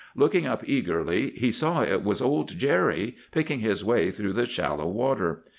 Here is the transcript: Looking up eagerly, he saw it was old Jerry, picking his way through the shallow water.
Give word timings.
Looking 0.15 0.47
up 0.47 0.63
eagerly, 0.67 1.29
he 1.37 1.51
saw 1.51 1.83
it 1.83 2.03
was 2.03 2.23
old 2.23 2.57
Jerry, 2.57 3.17
picking 3.31 3.59
his 3.59 3.85
way 3.85 4.09
through 4.09 4.33
the 4.33 4.47
shallow 4.47 4.87
water. 4.87 5.43